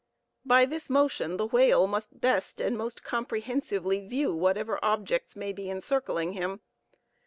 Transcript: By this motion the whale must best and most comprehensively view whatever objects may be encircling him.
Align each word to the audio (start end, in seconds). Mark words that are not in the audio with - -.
By 0.43 0.65
this 0.65 0.89
motion 0.89 1.37
the 1.37 1.45
whale 1.45 1.85
must 1.85 2.19
best 2.19 2.59
and 2.59 2.75
most 2.75 3.03
comprehensively 3.03 3.99
view 4.07 4.33
whatever 4.33 4.79
objects 4.83 5.35
may 5.35 5.53
be 5.53 5.69
encircling 5.69 6.33
him. 6.33 6.61